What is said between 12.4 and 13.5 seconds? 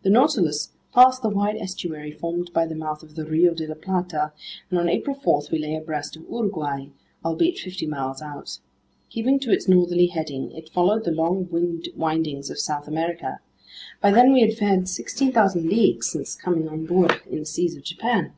of South America.